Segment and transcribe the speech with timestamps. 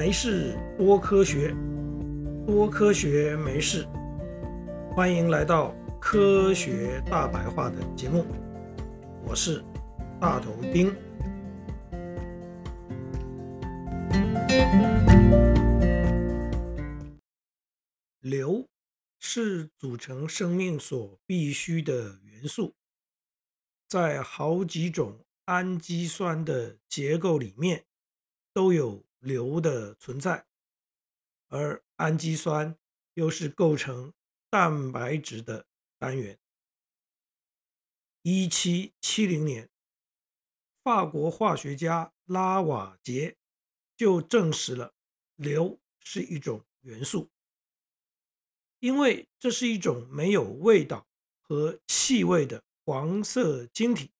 [0.00, 1.54] 没事多科学，
[2.46, 3.86] 多科学没事。
[4.96, 8.24] 欢迎来到科学大白话的节目，
[9.26, 9.62] 我是
[10.18, 10.90] 大头丁。
[18.20, 18.66] 硫
[19.18, 22.74] 是组成生命所必需的元素，
[23.86, 27.84] 在好几种氨基酸的结构里面
[28.54, 30.46] 都有硫的存在，
[31.48, 32.76] 而氨基酸
[33.14, 34.12] 又是构成
[34.48, 35.66] 蛋白质的
[35.98, 36.38] 单元。
[38.22, 39.70] 一七七零年，
[40.82, 43.36] 法国化学家拉瓦杰
[43.96, 44.94] 就证实了
[45.36, 47.30] 硫是一种元素，
[48.78, 51.06] 因为这是一种没有味道
[51.40, 54.10] 和气味的黄色晶体，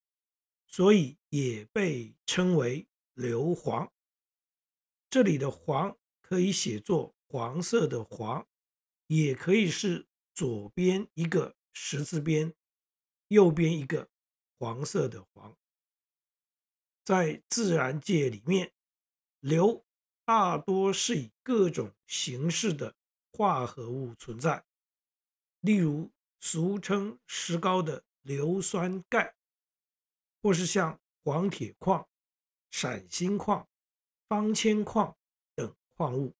[0.66, 3.90] 所以也被称为硫磺。
[5.10, 8.46] 这里的“黄”可以写作黄色的“黄”，
[9.08, 12.54] 也可以是左边一个十字边，
[13.26, 14.08] 右边一个
[14.56, 15.58] 黄色的“黄”。
[17.04, 18.72] 在自然界里面，
[19.40, 19.84] 硫
[20.24, 22.94] 大多是以各种形式的
[23.32, 24.64] 化合物存在，
[25.58, 29.34] 例如俗称石膏的硫酸钙，
[30.40, 32.08] 或是像黄铁矿、
[32.70, 33.68] 闪锌矿。
[34.30, 35.16] 方铅矿
[35.56, 36.32] 等矿物，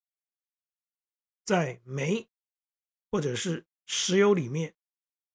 [1.45, 2.29] 在煤
[3.11, 4.77] 或者是石油里面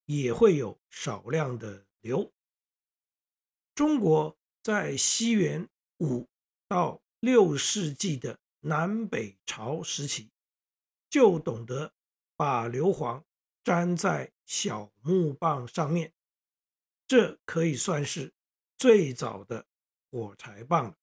[0.05, 2.31] 也会有少量的硫。
[3.73, 5.67] 中国在西元
[5.99, 6.29] 五
[6.69, 10.31] 到六世纪的南北朝时期，
[11.09, 11.93] 就懂得
[12.37, 13.21] 把硫磺
[13.65, 16.13] 粘在小木棒上面，
[17.05, 18.33] 这可以算是
[18.77, 19.67] 最早的
[20.09, 20.97] 火柴棒了。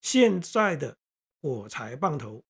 [0.00, 0.96] 现在的
[1.40, 2.44] 火柴棒头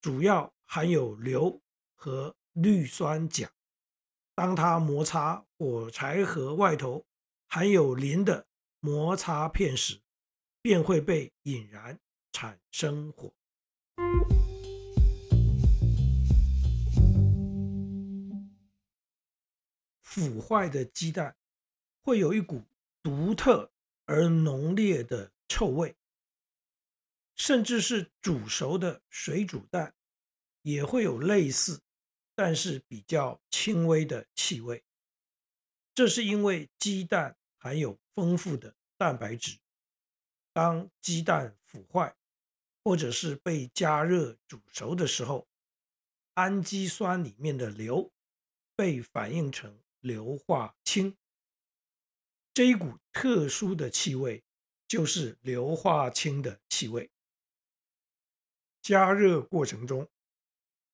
[0.00, 1.60] 主要含有硫
[1.94, 3.50] 和氯酸钾，
[4.34, 7.04] 当它摩擦火柴盒外头
[7.48, 8.46] 含有磷的
[8.80, 10.00] 摩擦片时，
[10.60, 11.98] 便会被引燃，
[12.32, 13.32] 产生火。
[20.02, 21.34] 腐坏的鸡蛋
[22.02, 22.62] 会有一股
[23.02, 23.72] 独特
[24.04, 25.96] 而浓烈的臭味。
[27.34, 29.94] 甚至是煮熟的水煮蛋，
[30.62, 31.82] 也会有类似，
[32.34, 34.84] 但是比较轻微的气味。
[35.94, 39.58] 这是因为鸡蛋含有丰富的蛋白质，
[40.52, 42.16] 当鸡蛋腐坏
[42.84, 45.48] 或者是被加热煮熟的时候，
[46.34, 48.12] 氨基酸里面的硫
[48.74, 51.16] 被反应成硫化氢，
[52.54, 54.42] 这一股特殊的气味
[54.88, 57.10] 就是硫化氢的气味。
[58.82, 60.10] 加热过程中，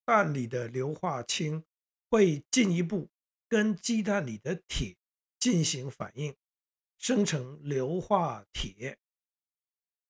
[0.04, 1.64] 蛋里的硫化氢
[2.10, 3.08] 会进一步
[3.48, 4.96] 跟鸡蛋里的铁
[5.38, 6.36] 进行反应，
[6.98, 8.98] 生成硫化铁。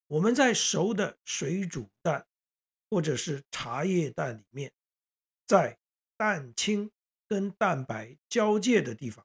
[0.08, 2.26] 我们在熟的水煮蛋
[2.90, 4.72] 或者是茶叶蛋里面，
[5.46, 5.78] 在
[6.16, 6.90] 蛋清
[7.28, 9.24] 跟蛋白交界的地方，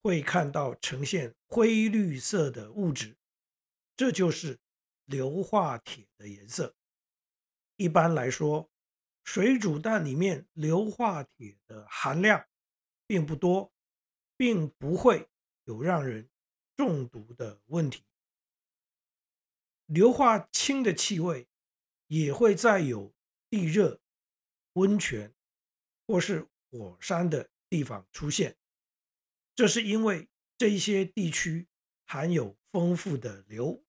[0.00, 3.18] 会看到呈现灰绿色的物质，
[3.94, 4.58] 这就是
[5.04, 6.74] 硫化铁的颜色。
[7.78, 8.68] 一般来说，
[9.22, 12.44] 水煮蛋里面硫化铁的含量
[13.06, 13.72] 并不多，
[14.36, 15.28] 并不会
[15.62, 16.28] 有让人
[16.76, 18.04] 中毒的问题。
[19.86, 21.48] 硫化氢的气味
[22.08, 23.14] 也会在有
[23.48, 24.00] 地热、
[24.72, 25.32] 温泉
[26.04, 28.56] 或是火山的地方出现，
[29.54, 31.68] 这是因为这些地区
[32.06, 33.84] 含有丰富的硫，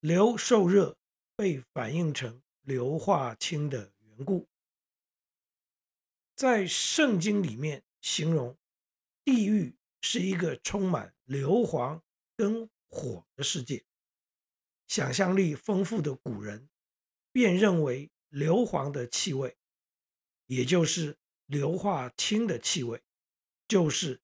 [0.00, 0.98] 硫受热
[1.34, 2.42] 被反应成。
[2.68, 4.46] 硫化氢的缘故，
[6.34, 8.58] 在圣经里面形容
[9.24, 12.02] 地狱是一个充满硫磺
[12.36, 13.86] 跟火的世界。
[14.86, 16.68] 想象力丰富的古人
[17.32, 19.56] 便认为硫磺的气味，
[20.44, 21.16] 也就是
[21.46, 23.02] 硫化氢的气味，
[23.66, 24.20] 就是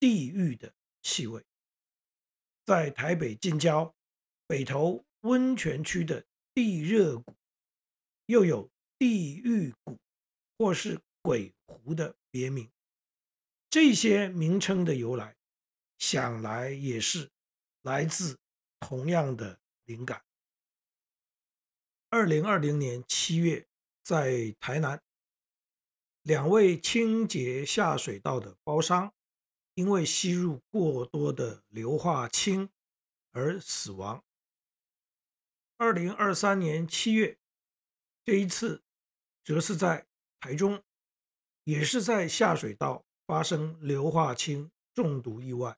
[0.00, 0.72] 地狱的
[1.02, 1.44] 气味。
[2.64, 3.94] 在台北近郊
[4.46, 6.24] 北投温泉区的
[6.54, 7.36] 地热谷。
[8.26, 9.98] 又有地狱谷
[10.56, 12.70] 或是鬼湖的别名，
[13.68, 15.36] 这些名称的由来，
[15.98, 17.30] 想来也是
[17.82, 18.38] 来自
[18.78, 20.22] 同样的灵感。
[22.10, 23.66] 二零二零年七月，
[24.04, 25.02] 在台南，
[26.22, 29.12] 两位清洁下水道的包商，
[29.74, 32.70] 因为吸入过多的硫化氢
[33.32, 34.24] 而死亡。
[35.76, 37.38] 二零二三年七月。
[38.24, 38.82] 这一次
[39.44, 40.06] 则是在
[40.38, 40.82] 台中，
[41.64, 45.76] 也是在下水道发生硫化氢中毒意外，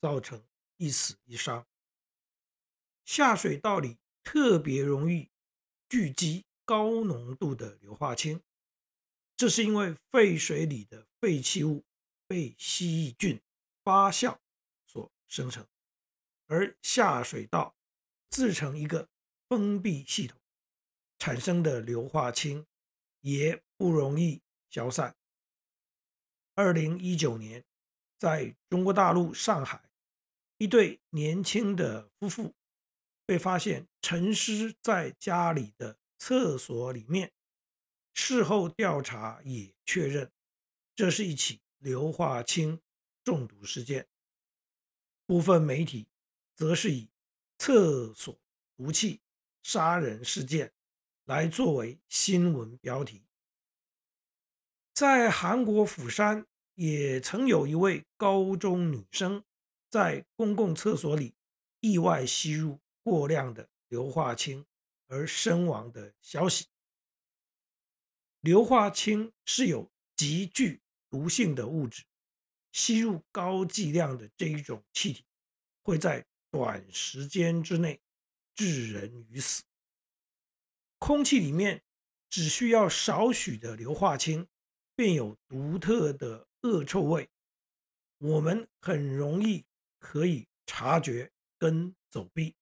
[0.00, 0.42] 造成
[0.76, 1.66] 一死一伤。
[3.04, 5.28] 下水道里特别容易
[5.88, 8.40] 聚集高浓度的硫化氢，
[9.36, 11.84] 这是因为废水里的废弃物
[12.26, 13.40] 被稀释菌
[13.82, 14.38] 发酵
[14.86, 15.66] 所生成，
[16.46, 17.74] 而下水道
[18.30, 19.08] 自成一个
[19.48, 20.40] 封闭系统，
[21.24, 22.66] 产生的硫化氢
[23.22, 25.16] 也不容易消散。
[26.54, 27.64] 二零一九年，
[28.18, 29.88] 在中国大陆上海，
[30.58, 32.54] 一对年轻的夫妇。
[33.24, 37.32] 被发现沉尸在家里的厕所里面，
[38.12, 40.30] 事后调查也确认，
[40.94, 42.82] 这是一起硫化氢
[43.24, 44.06] 中毒事件。
[45.24, 46.06] 部分媒体
[46.54, 47.08] 则是以
[47.56, 48.38] “厕所
[48.76, 49.22] 毒气
[49.62, 50.70] 杀人事件”
[51.24, 53.24] 来作为新闻标题。
[54.92, 59.44] 在韩国釜山，也曾有一位高中女生
[59.90, 61.34] 在公共厕所里
[61.80, 62.80] 意外吸入。
[63.04, 64.64] 过量的硫化氢
[65.08, 66.64] 而身亡的消息。
[68.40, 70.80] 硫化氢是有极具
[71.10, 72.02] 毒性的物质，
[72.72, 75.26] 吸入高剂量的这一种气体，
[75.82, 78.00] 会在短时间之内
[78.54, 79.62] 致人于死。
[81.04, 81.84] 空气里面
[82.30, 84.48] 只需要少许的硫化氢，
[84.96, 87.28] 便有独特的恶臭味，
[88.16, 89.66] 我们很容易
[89.98, 92.56] 可以察觉跟走避。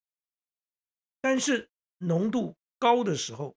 [1.21, 3.57] 但是浓度高的时候，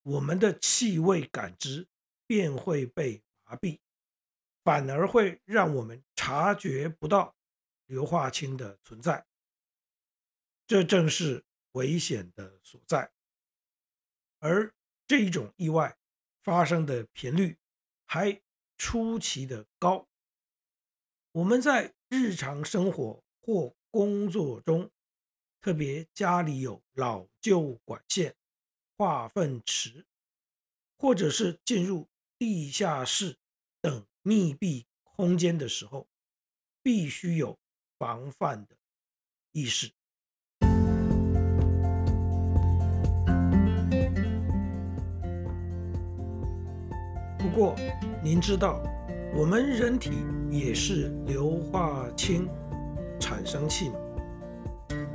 [0.00, 1.86] 我们的气味感知
[2.26, 3.78] 便会被麻痹，
[4.64, 7.36] 反而会让我们察觉不到
[7.84, 9.26] 硫化氢的存在。
[10.66, 13.13] 这正是危险的所在。
[14.44, 14.74] 而
[15.06, 15.96] 这种意外
[16.42, 17.56] 发生的频率
[18.04, 18.42] 还
[18.76, 20.06] 出奇的高。
[21.32, 24.90] 我们在日常生活或工作中。
[25.62, 28.36] 特别家里有老旧管线、
[28.98, 30.04] 化粪池，
[30.98, 32.06] 或者是进入
[32.36, 33.38] 地下室
[33.80, 36.06] 等密闭空间的时候，
[36.82, 37.58] 必须有
[37.96, 38.76] 防范的
[39.52, 39.90] 意识。
[47.54, 47.76] 过，
[48.20, 48.82] 您知道，
[49.32, 50.10] 我们人体
[50.50, 52.48] 也是硫化氢
[53.20, 53.94] 产生器吗？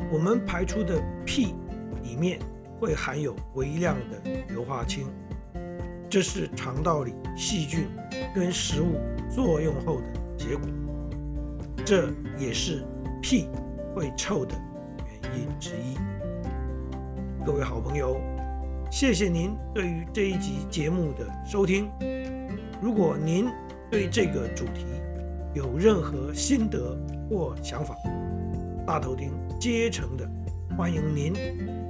[0.10, 1.54] 我们排出的屁
[2.02, 2.40] 里面
[2.80, 5.06] 会含有微量的硫化氢，
[6.10, 7.90] 这是肠道里细菌
[8.34, 8.96] 跟食物
[9.30, 10.08] 作用后的
[10.38, 10.66] 结果，
[11.84, 12.86] 这也是
[13.22, 13.50] 屁
[13.94, 14.56] 会臭的
[15.06, 15.98] 原因之一。
[17.46, 18.18] 各位好朋友，
[18.92, 21.92] 谢谢您对于这一集节目的收听。
[22.82, 23.48] 如果您
[23.90, 24.88] 对这个主题
[25.54, 26.98] 有任何心得
[27.30, 27.96] 或想法，
[28.88, 30.28] 大头钉竭诚的
[30.76, 31.32] 欢迎您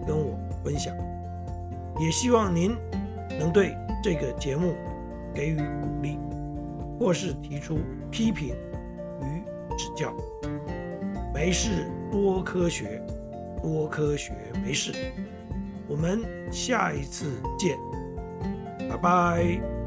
[0.05, 0.93] 跟我分享，
[2.01, 2.75] 也希望您
[3.39, 3.73] 能对
[4.03, 4.75] 这个节目
[5.33, 6.17] 给予鼓励，
[6.99, 7.79] 或是提出
[8.11, 8.49] 批评
[9.21, 9.43] 与
[9.77, 10.13] 指教。
[11.33, 13.01] 没事多科学，
[13.63, 14.91] 多科学没事。
[15.89, 17.25] 我们下一次
[17.57, 17.77] 见，
[18.89, 19.78] 拜拜。